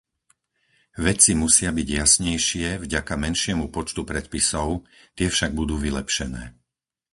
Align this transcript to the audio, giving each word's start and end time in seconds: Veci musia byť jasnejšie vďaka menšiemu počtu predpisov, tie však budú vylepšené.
Veci 1.05 1.31
musia 1.43 1.69
byť 1.77 1.87
jasnejšie 1.99 2.67
vďaka 2.83 3.13
menšiemu 3.23 3.65
počtu 3.75 4.01
predpisov, 4.11 4.69
tie 5.17 5.27
však 5.35 5.51
budú 5.59 5.75
vylepšené. 5.85 6.43